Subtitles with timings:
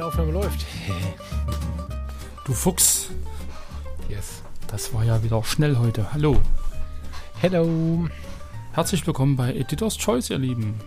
[0.00, 0.64] Meine Aufnahme läuft.
[2.46, 3.10] Du Fuchs,
[4.08, 4.40] Yes.
[4.66, 6.10] das war ja wieder schnell heute.
[6.14, 6.40] Hallo.
[7.38, 8.08] Hello.
[8.72, 10.80] Herzlich willkommen bei Editors Choice, ihr Lieben.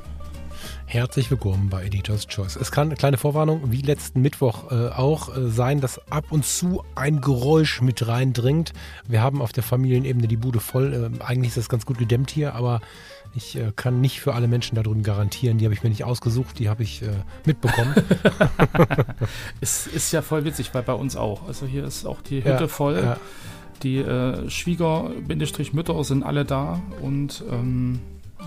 [0.93, 2.55] Herzlich willkommen bei Editor's Choice.
[2.55, 6.83] Es kann, kleine Vorwarnung, wie letzten Mittwoch äh, auch äh, sein, dass ab und zu
[6.93, 8.73] ein Geräusch mit reindringt.
[9.07, 11.11] Wir haben auf der Familienebene die Bude voll.
[11.19, 12.79] Äh, eigentlich ist das ganz gut gedämmt hier, aber
[13.33, 15.57] ich äh, kann nicht für alle Menschen da drüben garantieren.
[15.57, 17.07] Die habe ich mir nicht ausgesucht, die habe ich äh,
[17.43, 17.95] mitbekommen.
[19.61, 21.47] Es ist ja voll witzig, weil bei uns auch.
[21.47, 23.01] Also hier ist auch die Hütte Ja, voll.
[23.03, 23.17] ja.
[23.81, 27.99] Die äh, Schwieger-Mütter sind alle da und ähm,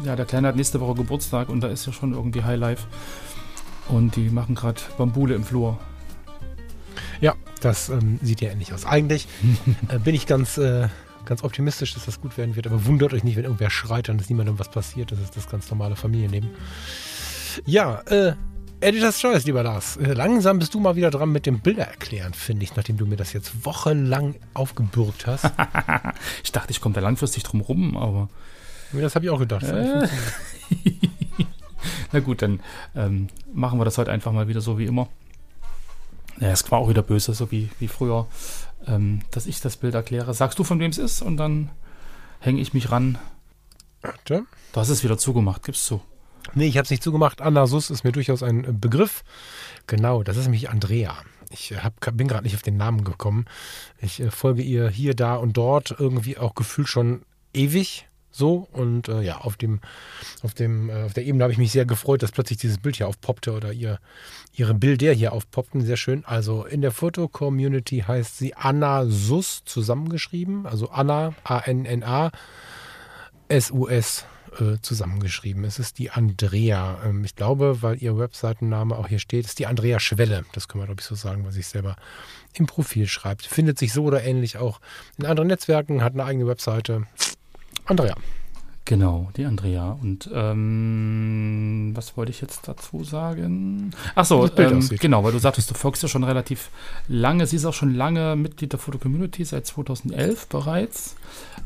[0.05, 2.86] ja, der Kleine hat nächste Woche Geburtstag und da ist ja schon irgendwie Highlife.
[3.89, 5.78] Und die machen gerade Bambule im Flur.
[7.20, 8.84] Ja, das ähm, sieht ja ähnlich aus.
[8.84, 9.28] Eigentlich
[9.89, 10.89] äh, bin ich ganz, äh,
[11.24, 14.19] ganz optimistisch, dass das gut werden wird, aber wundert euch nicht, wenn irgendwer schreit, dann
[14.19, 15.12] ist niemandem was passiert.
[15.12, 16.50] Das ist das ganz normale Familienleben.
[17.64, 18.34] Ja, äh,
[18.80, 19.97] Editor's Choice, lieber Lars.
[19.97, 23.06] Äh, langsam bist du mal wieder dran mit dem Bilder erklären, finde ich, nachdem du
[23.06, 25.50] mir das jetzt wochenlang aufgebürgt hast.
[26.44, 28.28] Ich dachte, ich komme da langfristig drum rum, aber
[28.92, 29.65] das habe ich auch gedacht.
[29.65, 30.09] Äh.
[32.12, 32.61] na gut, dann
[32.95, 35.09] ähm, machen wir das heute einfach mal wieder so wie immer.
[36.41, 38.27] Ja, es war auch wieder böse, so wie, wie früher,
[38.87, 40.34] ähm, dass ich das Bild erkläre.
[40.34, 41.70] Sagst du, von wem es ist und dann
[42.41, 43.19] hänge ich mich ran.
[44.03, 44.45] Warte.
[44.73, 46.01] Du hast es wieder zugemacht, gibst du.
[46.55, 47.41] Nee, ich habe es nicht zugemacht.
[47.41, 49.25] Anna Sus ist mir durchaus ein äh, Begriff.
[49.87, 51.17] Genau, das ist nämlich Andrea.
[51.51, 53.47] Ich äh, hab, bin gerade nicht auf den Namen gekommen.
[53.98, 58.69] Ich äh, folge ihr hier, da und dort irgendwie auch gefühlt schon ewig so.
[58.73, 59.80] Und äh, ja, auf dem,
[60.42, 62.97] auf dem, äh, auf der Ebene habe ich mich sehr gefreut, dass plötzlich dieses Bild
[62.97, 63.98] hier aufpoppte oder ihr,
[64.52, 65.80] ihre Bilder hier aufpoppten.
[65.80, 66.24] Sehr schön.
[66.24, 70.67] Also in der Foto-Community heißt sie Anna Sus zusammengeschrieben.
[70.67, 72.30] Also Anna, A-N-N-A,
[73.48, 74.25] S-U-S
[74.61, 75.64] äh, zusammengeschrieben.
[75.64, 77.01] Es ist die Andrea.
[77.05, 80.45] Ähm, ich glaube, weil ihr Webseitenname auch hier steht, ist die Andrea Schwelle.
[80.52, 81.96] Das können wir, glaube ich, so sagen, was sich selber
[82.55, 83.46] im Profil schreibt.
[83.46, 84.80] Findet sich so oder ähnlich auch
[85.19, 87.07] in anderen Netzwerken, hat eine eigene Webseite.
[87.86, 88.14] Andrea.
[88.89, 89.98] Genau, die Andrea.
[90.01, 93.91] Und ähm, was wollte ich jetzt dazu sagen?
[94.14, 96.70] Ach so, Wie das Bild ähm, genau, weil du sagtest, du folgst ja schon relativ
[97.08, 97.48] lange.
[97.48, 101.17] Sie ist auch schon lange Mitglied der Foto-Community, seit 2011 bereits.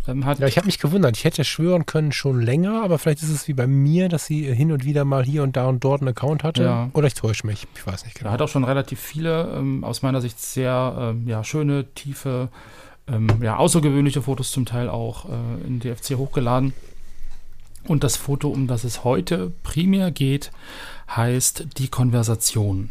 [0.08, 1.14] Ähm, Ja, ich habe mich gewundert.
[1.18, 4.42] Ich hätte schwören können schon länger, aber vielleicht ist es wie bei mir, dass sie
[4.54, 6.62] hin und wieder mal hier und da und dort einen Account hatte.
[6.62, 6.88] Ja.
[6.94, 7.66] Oder ich täusche mich.
[7.74, 8.30] Ich weiß nicht Er genau.
[8.32, 12.48] hat auch schon relativ viele, ähm, aus meiner Sicht sehr ähm, ja, schöne, tiefe,
[13.10, 16.72] ähm, ja, außergewöhnliche Fotos zum Teil auch äh, in DFC hochgeladen.
[17.84, 20.50] Und das Foto, um das es heute primär geht,
[21.08, 22.90] heißt Die Konversation.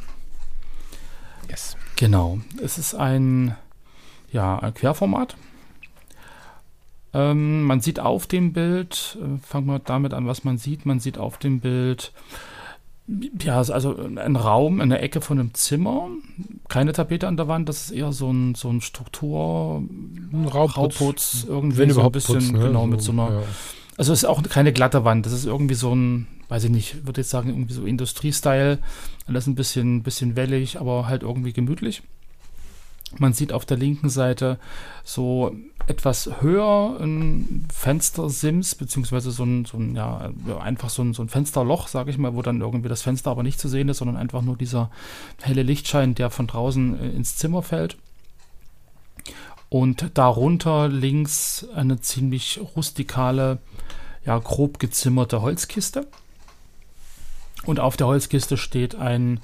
[1.50, 1.78] Yes.
[1.96, 2.40] Genau.
[2.64, 3.56] Es ist ein,
[4.32, 5.38] ja, ein Querformat.
[7.14, 10.86] Ähm, man sieht auf dem Bild, äh, fangen wir damit an, was man sieht.
[10.86, 12.12] Man sieht auf dem Bild,
[13.42, 16.10] ja, also ein Raum, eine Ecke von einem Zimmer.
[16.68, 21.02] Keine Tapete an der Wand, das ist eher so ein, so ein Struktur, Ein Rauputz.
[21.02, 22.60] Rauputz, irgendwie Wenn so ein bisschen, Putz, ne?
[22.60, 23.44] genau, mit so einer, ja.
[23.98, 27.06] also es ist auch keine glatte Wand, das ist irgendwie so ein, weiß ich nicht,
[27.06, 28.80] würde jetzt sagen, irgendwie so Industriestyle.
[29.26, 32.02] Alles ein bisschen, bisschen wellig, aber halt irgendwie gemütlich.
[33.18, 34.60] Man sieht auf der linken Seite
[35.04, 35.56] so
[35.88, 41.30] etwas höher ein Fenstersims, beziehungsweise so ein, so ein ja, einfach so ein, so ein
[41.30, 44.18] Fensterloch, sage ich mal, wo dann irgendwie das Fenster aber nicht zu sehen ist, sondern
[44.18, 44.92] einfach nur dieser
[45.42, 47.98] helle Lichtschein, der von draußen äh, ins Zimmer fällt.
[49.70, 53.60] Und darunter links eine ziemlich rustikale,
[54.26, 56.08] ja, grob gezimmerte Holzkiste.
[57.66, 59.42] Und auf der Holzkiste steht ein,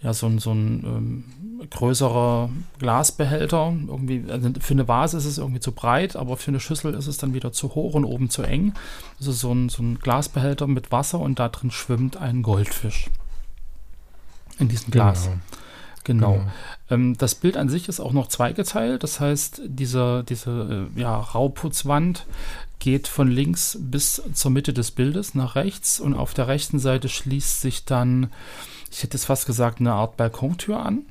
[0.00, 1.24] ja, so ein, so ein ähm,
[1.70, 3.74] größerer Glasbehälter.
[3.86, 7.08] Irgendwie, also für eine Vase ist es irgendwie zu breit, aber für eine Schüssel ist
[7.08, 8.74] es dann wieder zu hoch und oben zu eng.
[9.18, 13.10] Das ist so ein, so ein Glasbehälter mit Wasser und da drin schwimmt ein Goldfisch.
[14.58, 15.24] In diesem Glas.
[15.24, 15.38] Genau.
[16.04, 16.32] Genau.
[16.32, 16.50] Genau.
[16.90, 19.02] Ähm, das Bild an sich ist auch noch zweigeteilt.
[19.02, 22.24] Das heißt, diese, diese äh, ja, Rauputzwand
[22.78, 27.08] geht von links bis zur Mitte des Bildes nach rechts und auf der rechten Seite
[27.08, 28.30] schließt sich dann,
[28.90, 31.02] ich hätte es fast gesagt, eine Art Balkontür an.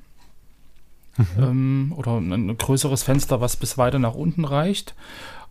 [1.38, 4.94] Ähm, oder ein, ein größeres Fenster, was bis weiter nach unten reicht.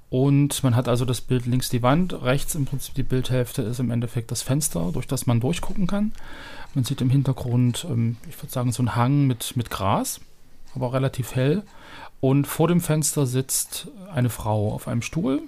[0.09, 3.81] Und man hat also das Bild links die Wand, rechts im Prinzip die Bildhälfte ist
[3.81, 6.13] im Endeffekt das Fenster, durch das man durchgucken kann.
[6.75, 10.21] Man sieht im Hintergrund, ähm, ich würde sagen, so einen Hang mit, mit Gras,
[10.75, 11.63] aber relativ hell.
[12.21, 15.43] Und vor dem Fenster sitzt eine Frau auf einem Stuhl.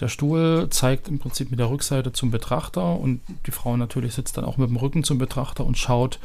[0.00, 4.36] Der Stuhl zeigt im Prinzip mit der Rückseite zum Betrachter und die Frau natürlich sitzt
[4.36, 6.18] dann auch mit dem Rücken zum Betrachter und schaut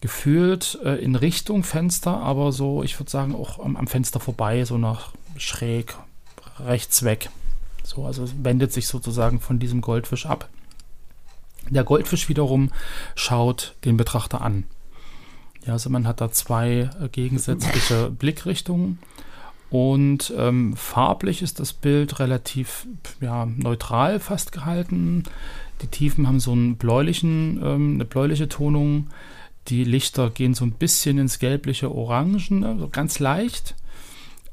[0.00, 4.64] gefühlt äh, in Richtung Fenster, aber so, ich würde sagen, auch am, am, Fenster vorbei,
[4.64, 5.96] so nach schräg
[6.58, 7.30] rechts weg.
[7.82, 10.48] So, also es wendet sich sozusagen von diesem Goldfisch ab.
[11.68, 12.70] Der Goldfisch wiederum
[13.14, 14.64] schaut den Betrachter an.
[15.64, 18.98] Ja, also man hat da zwei äh, gegensätzliche Blickrichtungen.
[19.70, 22.86] Und ähm, farblich ist das Bild relativ
[23.20, 25.24] ja, neutral fast gehalten.
[25.82, 29.08] Die Tiefen haben so einen bläulichen, ähm, eine bläuliche Tonung.
[29.68, 33.74] Die Lichter gehen so ein bisschen ins gelbliche Orangen, also ganz leicht.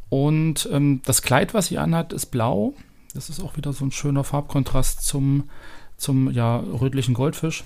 [0.09, 2.73] Und ähm, das Kleid, was sie anhat, ist blau.
[3.13, 5.49] Das ist auch wieder so ein schöner Farbkontrast zum,
[5.97, 7.63] zum ja, rötlichen Goldfisch.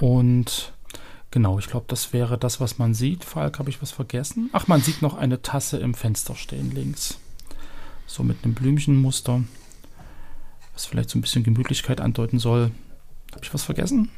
[0.00, 0.72] Und
[1.30, 3.24] genau, ich glaube, das wäre das, was man sieht.
[3.24, 4.50] Falk, habe ich was vergessen?
[4.52, 7.18] Ach, man sieht noch eine Tasse im Fenster stehen links.
[8.06, 9.42] So mit einem Blümchenmuster,
[10.72, 12.72] was vielleicht so ein bisschen Gemütlichkeit andeuten soll.
[13.32, 14.10] Habe ich was vergessen?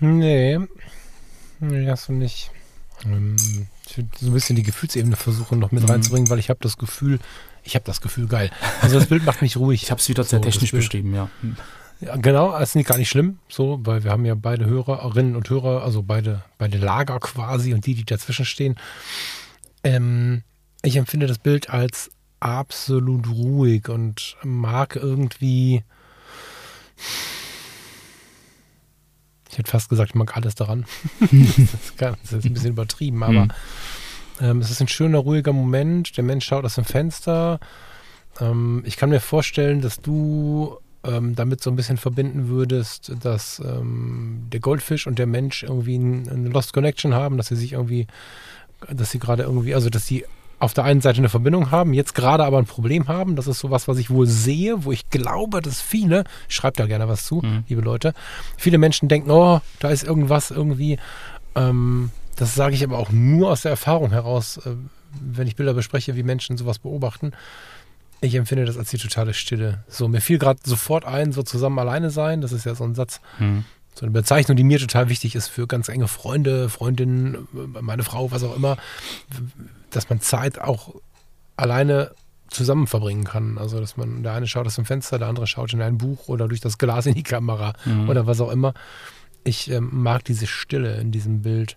[0.00, 0.58] Nee.
[1.60, 2.50] Nee, hast du nicht.
[3.04, 3.36] Ähm,
[3.88, 5.90] ich würde so ein bisschen die Gefühlsebene versuchen noch mit mhm.
[5.90, 7.18] reinzubringen, weil ich habe das Gefühl,
[7.64, 8.50] ich habe das Gefühl geil.
[8.80, 9.82] Also das Bild macht mich ruhig.
[9.82, 11.28] Ich habe es wieder sehr so, technisch beschrieben, ja.
[12.02, 15.48] Ja, genau, ist nicht gar nicht schlimm, so, weil wir haben ja beide Hörerinnen und
[15.48, 18.76] Hörer, also beide, beide Lager quasi und die, die dazwischen stehen.
[19.84, 20.42] Ähm,
[20.82, 22.10] ich empfinde das Bild als
[22.40, 25.84] absolut ruhig und mag irgendwie.
[29.48, 30.86] Ich hätte fast gesagt, ich mag alles daran.
[31.98, 33.52] das, ist ein bisschen übertrieben, aber mhm.
[34.40, 36.16] ähm, es ist ein schöner, ruhiger Moment.
[36.16, 37.60] Der Mensch schaut aus dem Fenster.
[38.40, 43.60] Ähm, ich kann mir vorstellen, dass du ähm, damit so ein bisschen verbinden würdest, dass
[43.64, 47.72] ähm, der Goldfisch und der Mensch irgendwie ein, eine Lost Connection haben, dass sie sich
[47.72, 48.06] irgendwie,
[48.90, 50.24] dass sie gerade irgendwie, also dass sie
[50.62, 53.34] auf der einen Seite eine Verbindung haben, jetzt gerade aber ein Problem haben.
[53.34, 57.08] Das ist sowas, was ich wohl sehe, wo ich glaube, dass viele, schreibt da gerne
[57.08, 57.64] was zu, mhm.
[57.68, 58.14] liebe Leute,
[58.56, 60.98] viele Menschen denken, oh, da ist irgendwas irgendwie.
[61.56, 64.76] Ähm, das sage ich aber auch nur aus der Erfahrung heraus, äh,
[65.20, 67.32] wenn ich Bilder bespreche, wie Menschen sowas beobachten.
[68.22, 69.82] Ich empfinde das als die totale Stille.
[69.88, 72.40] So, mir fiel gerade sofort ein, so zusammen alleine sein.
[72.40, 73.64] Das ist ja so ein Satz, hm.
[73.94, 78.30] so eine Bezeichnung, die mir total wichtig ist für ganz enge Freunde, Freundinnen, meine Frau,
[78.30, 78.76] was auch immer,
[79.90, 80.94] dass man Zeit auch
[81.56, 82.12] alleine
[82.48, 83.58] zusammen verbringen kann.
[83.58, 86.28] Also, dass man, der eine schaut aus dem Fenster, der andere schaut in ein Buch
[86.28, 88.08] oder durch das Glas in die Kamera mhm.
[88.08, 88.72] oder was auch immer.
[89.42, 91.76] Ich ähm, mag diese Stille in diesem Bild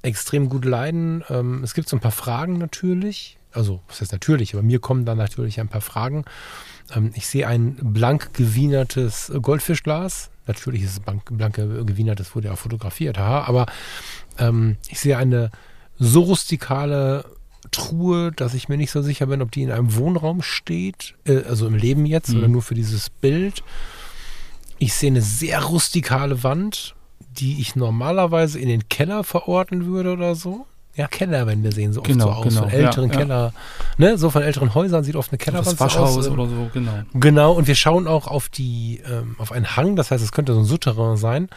[0.00, 1.22] extrem gut leiden.
[1.28, 5.04] Ähm, es gibt so ein paar Fragen natürlich, also was heißt natürlich, aber mir kommen
[5.04, 6.24] dann natürlich ein paar Fragen.
[6.94, 10.30] Ähm, ich sehe ein blank gewienertes Goldfischglas.
[10.46, 13.66] Natürlich ist es blank, blank gewienert, das wurde ja auch fotografiert, haha, aber
[14.38, 15.50] ähm, ich sehe eine
[15.98, 17.24] so rustikale
[17.70, 21.42] Truhe, dass ich mir nicht so sicher bin, ob die in einem Wohnraum steht, äh,
[21.44, 22.38] also im Leben jetzt mhm.
[22.38, 23.62] oder nur für dieses Bild.
[24.78, 26.94] Ich sehe eine sehr rustikale Wand,
[27.38, 32.08] die ich normalerweise in den Keller verorten würde oder so ja, Kellerwände sehen so oft
[32.08, 32.44] genau, so aus.
[32.44, 33.52] Genau, von älteren ja, Keller,
[33.98, 34.10] ja.
[34.10, 36.28] ne, so von älteren Häusern sieht oft eine Kellerwand das Waschhaus aus.
[36.28, 37.02] oder so, genau.
[37.14, 40.52] Genau, und wir schauen auch auf die, ähm, auf einen Hang, das heißt, es könnte
[40.52, 41.48] so ein Souterrain sein.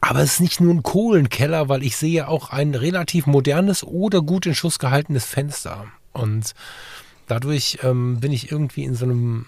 [0.00, 4.22] Aber es ist nicht nur ein Kohlenkeller, weil ich sehe auch ein relativ modernes oder
[4.22, 5.86] gut in Schuss gehaltenes Fenster.
[6.12, 6.54] Und
[7.26, 9.46] dadurch ähm, bin ich irgendwie in so einem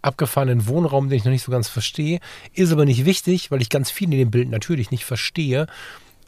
[0.00, 2.20] abgefahrenen Wohnraum, den ich noch nicht so ganz verstehe.
[2.54, 5.66] Ist aber nicht wichtig, weil ich ganz viel in dem Bild natürlich nicht verstehe.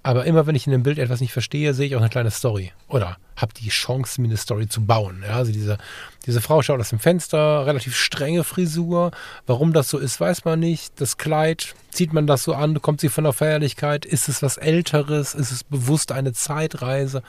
[0.06, 2.30] Aber immer wenn ich in einem Bild etwas nicht verstehe, sehe ich auch eine kleine
[2.30, 2.72] Story.
[2.88, 5.24] Oder habe die Chance, mir eine Story zu bauen.
[5.26, 5.78] Ja, also diese,
[6.26, 9.12] diese Frau schaut aus dem Fenster, relativ strenge Frisur.
[9.46, 11.00] Warum das so ist, weiß man nicht.
[11.00, 14.04] Das Kleid, zieht man das so an, kommt sie von der Feierlichkeit?
[14.04, 15.34] Ist es was Älteres?
[15.34, 17.22] Ist es bewusst eine Zeitreise?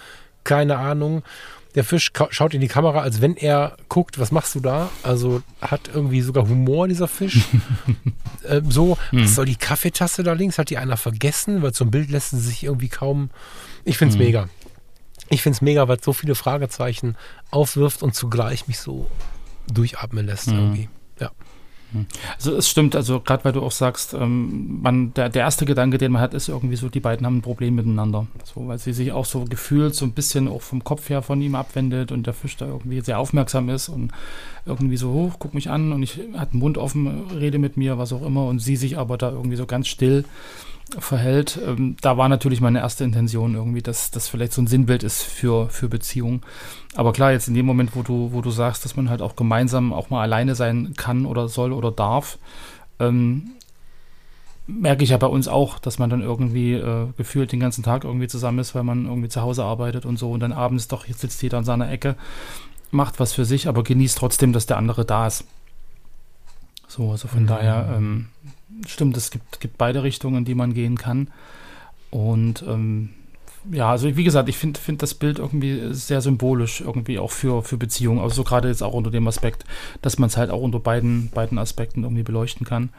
[0.44, 1.24] Keine Ahnung.
[1.76, 4.90] Der Fisch schaut in die Kamera, als wenn er guckt, was machst du da?
[5.04, 7.42] Also hat irgendwie sogar Humor, dieser Fisch.
[8.44, 9.24] äh, so, mhm.
[9.24, 10.58] was soll die Kaffeetasse da links?
[10.58, 11.62] Hat die einer vergessen?
[11.62, 13.30] Weil zum Bild lässt sie sich irgendwie kaum.
[13.84, 14.26] Ich finde es mhm.
[14.26, 14.50] mega.
[15.30, 17.18] Ich finde es mega, weil es so viele Fragezeichen
[17.52, 19.10] aufwirft und zugleich mich so
[19.72, 20.56] durchatmen lässt mhm.
[20.56, 20.90] irgendwie.
[21.20, 21.32] Ja.
[22.36, 25.98] Also es stimmt, also gerade weil du auch sagst, ähm, man, der, der erste Gedanke,
[25.98, 28.28] den man hat, ist irgendwie so, die beiden haben ein Problem miteinander.
[28.44, 31.42] So, weil sie sich auch so gefühlt so ein bisschen auch vom Kopf her von
[31.42, 34.12] ihm abwendet und der Fisch da irgendwie sehr aufmerksam ist und
[34.66, 37.98] irgendwie so hoch, guck mich an und ich hat den Mund offen, rede mit mir,
[37.98, 40.26] was auch immer, und sie sich aber da irgendwie so ganz still
[41.00, 41.60] verhält.
[41.66, 45.24] Ähm, da war natürlich meine erste Intention irgendwie, dass das vielleicht so ein Sinnbild ist
[45.24, 46.42] für, für Beziehungen.
[46.96, 49.36] Aber klar, jetzt in dem Moment, wo du, wo du sagst, dass man halt auch
[49.36, 52.38] gemeinsam auch mal alleine sein kann oder soll oder darf,
[53.00, 53.52] ähm,
[54.68, 58.04] merke ich ja bei uns auch, dass man dann irgendwie äh, gefühlt den ganzen Tag
[58.04, 61.06] irgendwie zusammen ist, weil man irgendwie zu Hause arbeitet und so und dann abends doch,
[61.06, 62.16] jetzt sitzt jeder an seiner Ecke,
[62.92, 65.46] macht was für sich, aber genießt trotzdem, dass der andere da ist.
[66.88, 67.48] So, also von mhm.
[67.48, 68.28] daher ähm,
[68.88, 71.30] stimmt, es gibt, gibt beide Richtungen, in die man gehen kann.
[72.12, 73.10] Und ähm,
[73.72, 77.64] ja, also wie gesagt, ich finde find das Bild irgendwie sehr symbolisch, irgendwie auch für,
[77.64, 78.20] für Beziehungen.
[78.20, 79.66] Also so gerade jetzt auch unter dem Aspekt,
[80.02, 82.90] dass man es halt auch unter beiden, beiden Aspekten irgendwie beleuchten kann.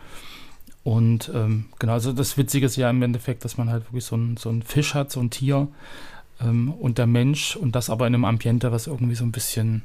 [0.83, 4.17] Und ähm, genau, also das Witzige ist ja im Endeffekt, dass man halt wirklich so
[4.17, 5.69] ein, so ein Fisch hat, so ein Tier
[6.41, 9.83] ähm, und der Mensch und das aber in einem Ambiente, was irgendwie so ein bisschen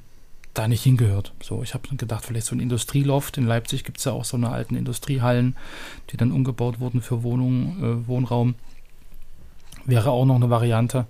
[0.53, 1.33] da nicht hingehört.
[1.41, 3.37] So, ich habe gedacht, vielleicht so ein Industrieloft.
[3.37, 5.55] In Leipzig gibt es ja auch so eine alten Industriehallen,
[6.09, 8.55] die dann umgebaut wurden für Wohnungen, äh, Wohnraum.
[9.85, 11.05] Wäre auch noch eine Variante.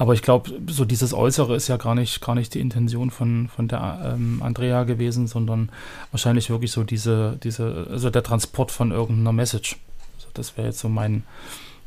[0.00, 3.48] Aber ich glaube, so dieses Äußere ist ja gar nicht, gar nicht die Intention von,
[3.48, 5.70] von der ähm, Andrea gewesen, sondern
[6.12, 9.76] wahrscheinlich wirklich so diese, diese, also der Transport von irgendeiner Message.
[10.16, 11.24] Also das wäre jetzt so mein,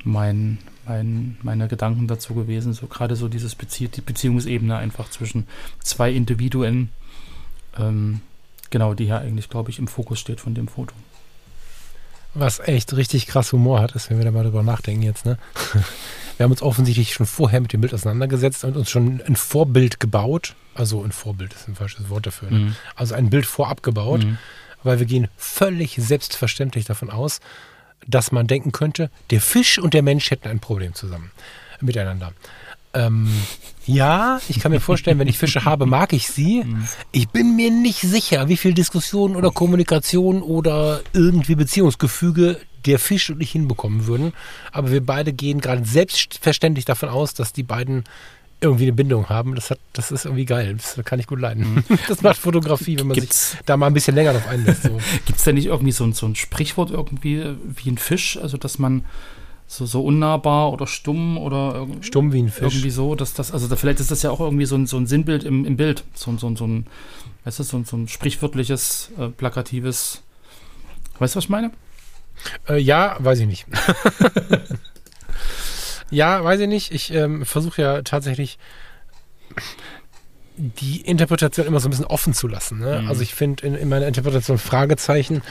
[0.03, 2.74] mein, mein, meine Gedanken dazu gewesen.
[2.74, 5.48] So gerade so dieses Bezie die Beziehungsebene einfach zwischen
[5.79, 6.89] zwei Individuen,
[7.77, 8.22] ähm,
[8.70, 10.93] genau, die ja eigentlich, glaube ich, im Fokus steht von dem Foto.
[12.34, 15.38] Was echt richtig krass Humor hat, ist, wenn wir da mal drüber nachdenken jetzt, ne?
[16.38, 20.00] Wir haben uns offensichtlich schon vorher mit dem Bild auseinandergesetzt und uns schon ein Vorbild
[20.00, 20.55] gebaut.
[20.74, 22.50] Also ein Vorbild ist ein falsches Wort dafür.
[22.50, 22.58] Ne?
[22.58, 22.75] Mhm.
[22.96, 24.39] Also ein Bild vorab gebaut, mhm.
[24.81, 27.41] weil wir gehen völlig selbstverständlich davon aus,
[28.08, 31.31] dass man denken könnte, der Fisch und der Mensch hätten ein Problem zusammen,
[31.79, 32.34] miteinander.
[32.93, 33.29] Ähm,
[33.86, 36.65] ja, ich kann mir vorstellen, wenn ich Fische habe, mag ich sie.
[37.12, 43.29] Ich bin mir nicht sicher, wie viel Diskussion oder Kommunikation oder irgendwie Beziehungsgefüge der Fisch
[43.29, 44.34] und ich hinbekommen würden.
[44.72, 48.03] Aber wir beide gehen gerade selbstverständlich davon aus, dass die beiden
[48.62, 49.56] irgendwie eine Bindung haben.
[49.56, 50.75] Das, hat, das ist irgendwie geil.
[50.75, 51.75] Das kann ich gut leiden.
[51.75, 51.84] Mhm.
[52.08, 54.84] Das macht Fotografie, wenn man Gibt's, sich da mal ein bisschen länger drauf einlässt.
[54.84, 54.89] So.
[55.25, 58.38] Gibt es da nicht irgendwie so ein, so ein Sprichwort irgendwie wie ein Fisch?
[58.38, 59.03] Also, dass man
[59.68, 62.74] so, so unnahbar oder stumm oder stumm wie ein Fisch.
[62.74, 64.98] Irgendwie so, dass das, also da, vielleicht ist das ja auch irgendwie so ein, so
[64.98, 66.03] ein Sinnbild im, im Bild.
[66.13, 66.86] So, so, so ein,
[67.46, 70.22] weißt du, so, so ein sprichwörtliches, äh, plakatives.
[71.20, 71.72] Weißt du, was ich meine?
[72.68, 73.65] Äh, ja, weiß ich nicht.
[76.12, 76.91] Ja, weiß ich nicht.
[76.91, 78.60] Ich ähm, versuche ja tatsächlich
[80.58, 82.80] die Interpretation immer so ein bisschen offen zu lassen.
[82.80, 83.01] Ne?
[83.01, 83.10] Mhm.
[83.10, 85.41] Also ich finde in, in, meiner Interpretation Fragezeichen,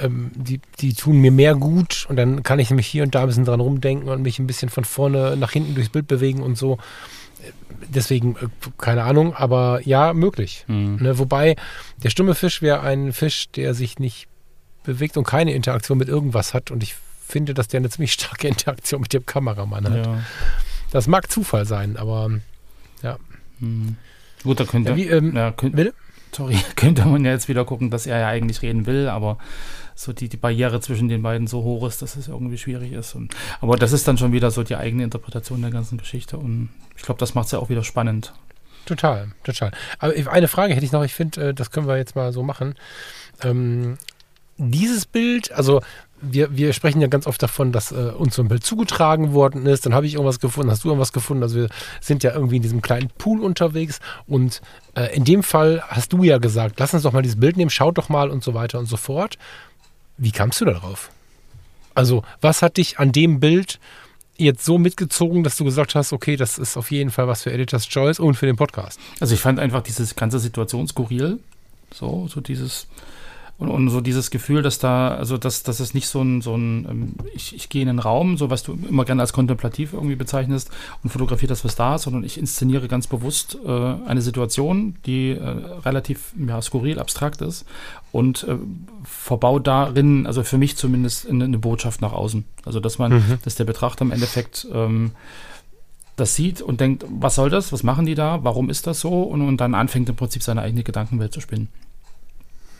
[0.00, 3.22] ähm, die, die tun mir mehr gut und dann kann ich nämlich hier und da
[3.22, 6.42] ein bisschen dran rumdenken und mich ein bisschen von vorne nach hinten durchs Bild bewegen
[6.42, 6.78] und so.
[7.88, 10.64] Deswegen, äh, keine Ahnung, aber ja, möglich.
[10.66, 10.98] Mhm.
[11.00, 11.18] Ne?
[11.18, 11.56] Wobei
[12.02, 14.26] der stumme Fisch wäre ein Fisch, der sich nicht
[14.82, 16.96] bewegt und keine Interaktion mit irgendwas hat und ich
[17.28, 20.06] finde, dass der eine ziemlich starke Interaktion mit dem Kameramann hat.
[20.06, 20.20] Ja.
[20.90, 22.30] Das mag Zufall sein, aber
[23.02, 23.18] ja.
[23.60, 23.96] Hm.
[24.42, 25.92] Gut, da könnte, ja, wie, ähm, ja, könnte,
[26.32, 29.38] sorry, könnte man ja jetzt wieder gucken, dass er ja eigentlich reden will, aber
[29.94, 33.14] so die, die Barriere zwischen den beiden so hoch ist, dass es irgendwie schwierig ist.
[33.14, 36.70] Und, aber das ist dann schon wieder so die eigene Interpretation der ganzen Geschichte und
[36.96, 38.32] ich glaube, das macht es ja auch wieder spannend.
[38.86, 39.72] Total, total.
[39.98, 42.42] Aber eine Frage hätte ich noch, ich finde, äh, das können wir jetzt mal so
[42.42, 42.74] machen.
[43.42, 43.98] Ähm,
[44.56, 45.82] dieses Bild, also
[46.20, 49.66] wir, wir sprechen ja ganz oft davon, dass äh, uns so ein Bild zugetragen worden
[49.66, 49.86] ist.
[49.86, 51.42] Dann habe ich irgendwas gefunden, hast du irgendwas gefunden.
[51.42, 51.68] Also wir
[52.00, 54.00] sind ja irgendwie in diesem kleinen Pool unterwegs.
[54.26, 54.60] Und
[54.94, 57.70] äh, in dem Fall hast du ja gesagt, lass uns doch mal dieses Bild nehmen,
[57.70, 59.38] schaut doch mal und so weiter und so fort.
[60.16, 61.10] Wie kamst du darauf?
[61.94, 63.78] Also was hat dich an dem Bild
[64.36, 67.52] jetzt so mitgezogen, dass du gesagt hast, okay, das ist auf jeden Fall was für
[67.52, 69.00] Editor's Choice und für den Podcast?
[69.20, 71.38] Also ich fand einfach diese ganze Situation skurril.
[71.92, 72.86] So, so dieses
[73.58, 76.54] und, und so dieses Gefühl, dass da, also dass, dass es nicht so ein, so
[76.54, 79.92] ein ähm, ich, ich gehe in einen Raum, so was du immer gerne als kontemplativ
[79.92, 80.70] irgendwie bezeichnest
[81.02, 85.30] und fotografiere das, was da ist, sondern ich inszeniere ganz bewusst äh, eine Situation, die
[85.30, 85.42] äh,
[85.84, 87.64] relativ ja, skurril, abstrakt ist
[88.12, 88.56] und äh,
[89.02, 92.44] verbau darin, also für mich zumindest, eine, eine Botschaft nach außen.
[92.64, 93.38] Also dass man, mhm.
[93.42, 95.10] dass der Betrachter im Endeffekt ähm,
[96.14, 99.22] das sieht und denkt, was soll das, was machen die da, warum ist das so
[99.22, 101.68] und, und dann anfängt im Prinzip seine eigene Gedankenwelt zu spinnen.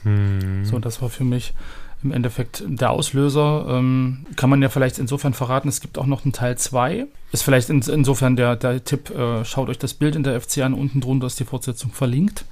[0.08, 0.64] Hm.
[0.64, 1.54] So, das war für mich
[2.02, 3.66] im Endeffekt der Auslöser.
[3.68, 7.06] Ähm, kann man ja vielleicht insofern verraten, es gibt auch noch einen Teil 2.
[7.32, 10.58] Ist vielleicht in, insofern der, der Tipp, äh, schaut euch das Bild in der FC
[10.58, 12.44] an, unten drunter ist die Fortsetzung verlinkt.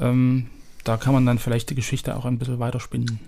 [0.00, 0.46] Ähm,
[0.82, 3.20] da kann man dann vielleicht die Geschichte auch ein bisschen weiterspinnen.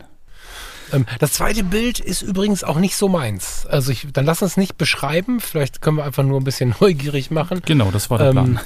[0.93, 3.67] Ähm, das zweite Bild ist übrigens auch nicht so meins.
[3.67, 7.31] Also ich, dann lass uns nicht beschreiben, vielleicht können wir einfach nur ein bisschen neugierig
[7.31, 7.63] machen.
[7.65, 8.61] Genau, das war der ähm, Plan.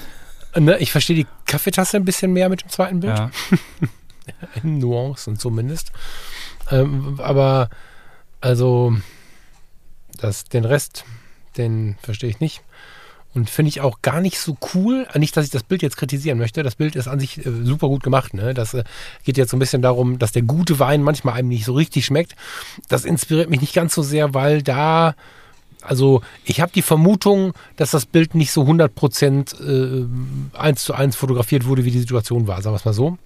[0.64, 3.18] Ne, ich verstehe die Kaffeetasse ein bisschen mehr mit dem zweiten Bild.
[3.18, 3.30] Ja.
[4.62, 5.92] in Nuancen zumindest.
[6.70, 7.68] Ähm, aber
[8.40, 8.96] also
[10.18, 11.04] Das, den Rest,
[11.56, 12.62] den verstehe ich nicht.
[13.32, 15.06] Und finde ich auch gar nicht so cool.
[15.16, 16.64] Nicht, dass ich das Bild jetzt kritisieren möchte.
[16.64, 18.34] Das Bild ist an sich äh, super gut gemacht.
[18.34, 18.54] Ne?
[18.54, 18.82] Das äh,
[19.22, 22.04] geht jetzt so ein bisschen darum, dass der gute Wein manchmal einem nicht so richtig
[22.04, 22.34] schmeckt.
[22.88, 25.14] Das inspiriert mich nicht ganz so sehr, weil da,
[25.80, 31.14] also ich habe die Vermutung, dass das Bild nicht so 100% äh, eins zu eins
[31.14, 32.60] fotografiert wurde, wie die Situation war.
[32.62, 33.16] Sagen wir es mal so.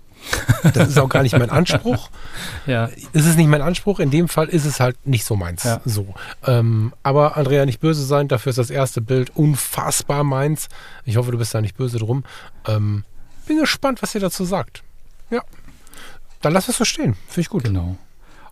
[0.74, 2.08] Das ist auch gar nicht mein Anspruch.
[2.66, 4.00] Ja, Es ist nicht mein Anspruch.
[4.00, 5.64] In dem Fall ist es halt nicht so meins.
[5.64, 5.80] Ja.
[5.84, 6.14] So.
[6.46, 8.26] Ähm, aber Andrea, nicht böse sein.
[8.28, 10.68] Dafür ist das erste Bild unfassbar meins.
[11.04, 12.24] Ich hoffe, du bist da nicht böse drum.
[12.66, 13.04] Ähm,
[13.46, 14.82] bin gespannt, was ihr dazu sagt.
[15.30, 15.42] Ja.
[16.40, 17.14] Dann lass es so stehen.
[17.28, 17.64] Finde ich gut.
[17.64, 17.96] genau.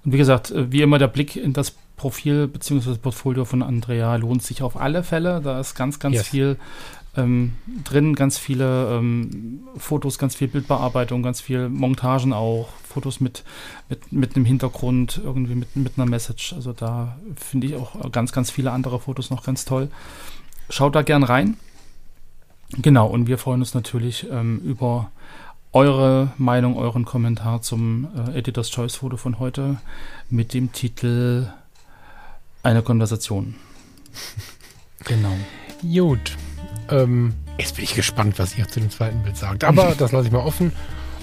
[0.04, 2.96] Und wie gesagt, äh, wie immer der Blick in das Profil bzw.
[2.96, 5.40] Portfolio von Andrea lohnt sich auf alle Fälle.
[5.42, 6.28] Da ist ganz, ganz Yes.
[6.28, 6.56] viel
[7.16, 7.54] ähm,
[7.84, 13.44] drin, ganz viele ähm, Fotos, ganz viel Bildbearbeitung, ganz viel Montagen auch, Fotos mit,
[13.88, 16.52] mit, mit einem Hintergrund, irgendwie mit, mit einer Message.
[16.54, 19.88] Also da finde ich auch ganz, ganz viele andere Fotos noch ganz toll.
[20.70, 21.56] Schaut da gern rein.
[22.78, 25.10] Genau, und wir freuen uns natürlich ähm, über
[25.72, 29.78] eure Meinung, euren Kommentar zum äh, Editor's Choice Foto von heute
[30.30, 31.48] mit dem Titel
[32.62, 33.54] Eine Konversation.
[35.04, 35.34] Genau.
[35.82, 36.36] Gut.
[36.90, 39.64] Ähm, jetzt bin ich gespannt, was ihr zu dem zweiten Bild sagt.
[39.64, 40.72] Aber das lasse ich mal offen.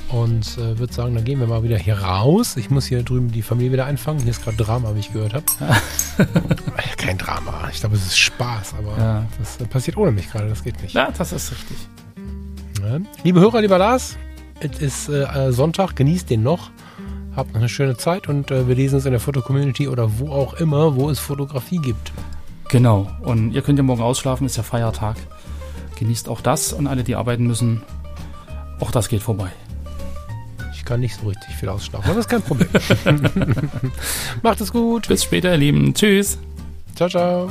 [0.10, 2.58] Und äh, würde sagen, dann gehen wir mal wieder hier raus.
[2.58, 4.20] Ich muss hier drüben die Familie wieder einfangen.
[4.22, 5.46] Hier ist gerade Drama, wie ich gehört habe.
[6.20, 7.70] Äh, Kein Drama.
[7.72, 9.26] Ich glaube, es ist Spaß, aber Ja.
[9.38, 10.50] das äh, passiert ohne mich gerade.
[10.50, 10.94] Das geht nicht.
[10.94, 11.78] Ja, das ist richtig.
[12.82, 12.98] Ja.
[13.24, 14.18] Liebe Hörer, lieber Lars,
[14.60, 15.96] es ist äh, Sonntag.
[15.96, 16.72] Genießt den noch.
[17.36, 20.30] Habt noch eine schöne Zeit und äh, wir lesen uns in der Foto-Community oder wo
[20.32, 22.12] auch immer, wo es Fotografie gibt.
[22.70, 23.10] Genau.
[23.22, 25.16] Und ihr könnt ja morgen ausschlafen, ist ja Feiertag.
[26.00, 27.84] Genießt auch das und alle, die arbeiten müssen,
[28.80, 29.52] auch das geht vorbei.
[30.74, 32.70] Ich kann nicht so richtig viel ausschlafen, aber das ist kein Problem.
[34.42, 35.10] Macht es gut.
[35.10, 35.94] Bis später, ihr Lieben.
[35.94, 36.38] Tschüss.
[36.96, 37.50] Ciao, ciao.